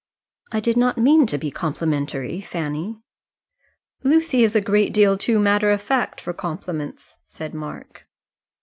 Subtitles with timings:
[0.51, 3.03] "I did not mean to be complimentary, Fanny."
[4.01, 8.07] "Lucy is a great deal too matter of fact for compliments," said Mark.